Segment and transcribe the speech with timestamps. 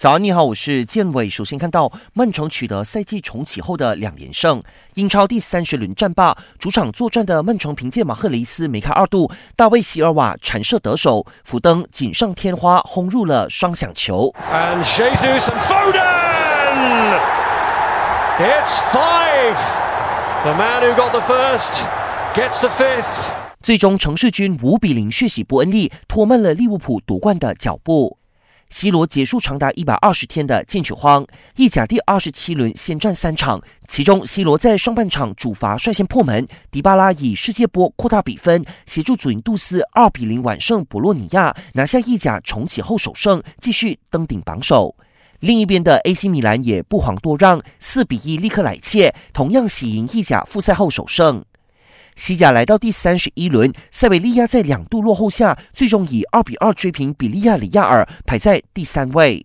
[0.00, 1.28] 早安，你好，我是建伟。
[1.28, 4.62] 首先看到曼城取得赛季重启后的两连胜，
[4.94, 14.34] 英超第三十轮战罢，主场作战的曼城凭借马赫雷斯梅开二度，大卫席尔瓦传射得手，福登锦上添花轰入了双响球。
[14.50, 17.20] And Jesus and Foden!
[18.38, 19.58] It's five!
[20.44, 21.82] The man who got the first
[22.34, 23.28] gets the fifth.
[23.62, 28.16] 最终，城市军五比零血洗伯恩利，拖慢了利物浦夺冠的脚步。
[28.72, 31.26] C 罗结束长达一百二十天的进取荒，
[31.56, 44.94] 意甲第二十七轮先战三场，其中 C 罗在上半场主罚率先破门，迪巴拉以世界波扩大比分，协助祖云杜斯二比零完胜博洛尼亚，拿下意甲重启后首胜，继续登顶榜首。
[45.40, 51.44] 另一边的 AC 米兰也不遑多让，四比一力克莱切，同样喜迎意甲复赛后首胜。
[52.20, 59.38] 西甲来到第三十一轮，塞维利亚在两度落后下，最终以二比二追平比利亚里亚尔，排在第三位。